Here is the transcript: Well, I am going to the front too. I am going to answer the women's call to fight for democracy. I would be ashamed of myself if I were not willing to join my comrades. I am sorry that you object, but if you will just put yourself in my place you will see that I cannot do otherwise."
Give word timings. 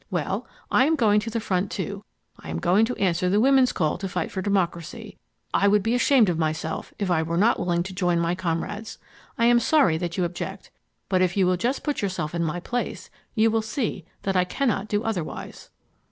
Well, 0.09 0.47
I 0.71 0.87
am 0.87 0.95
going 0.95 1.19
to 1.19 1.29
the 1.29 1.39
front 1.39 1.69
too. 1.69 2.03
I 2.39 2.49
am 2.49 2.57
going 2.57 2.85
to 2.85 2.95
answer 2.95 3.29
the 3.29 3.39
women's 3.39 3.71
call 3.71 3.99
to 3.99 4.09
fight 4.09 4.31
for 4.31 4.41
democracy. 4.41 5.19
I 5.53 5.67
would 5.67 5.83
be 5.83 5.93
ashamed 5.93 6.27
of 6.27 6.39
myself 6.39 6.91
if 6.97 7.11
I 7.11 7.21
were 7.21 7.37
not 7.37 7.59
willing 7.59 7.83
to 7.83 7.93
join 7.93 8.17
my 8.19 8.33
comrades. 8.33 8.97
I 9.37 9.45
am 9.45 9.59
sorry 9.59 9.99
that 9.99 10.17
you 10.17 10.23
object, 10.23 10.71
but 11.07 11.21
if 11.21 11.37
you 11.37 11.45
will 11.45 11.55
just 11.55 11.83
put 11.83 12.01
yourself 12.01 12.33
in 12.33 12.43
my 12.43 12.59
place 12.59 13.11
you 13.35 13.51
will 13.51 13.61
see 13.61 14.03
that 14.23 14.35
I 14.35 14.43
cannot 14.43 14.87
do 14.87 15.03
otherwise." 15.03 15.69